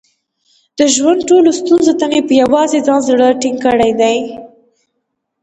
د 0.77 0.79
ژوند 0.95 1.19
ټولو 1.29 1.49
ستونزو 1.59 1.93
ته 1.99 2.05
مې 2.11 2.21
په 2.27 2.33
یووازې 2.41 2.79
ځان 2.87 2.99
زړه 3.09 3.27
ټینګ 3.41 3.57
کړی 3.65 3.91
دی. 4.01 4.17